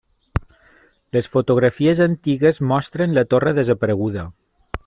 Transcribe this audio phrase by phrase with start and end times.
[1.17, 4.27] Les fotografies antigues mostren la torre desapareguda.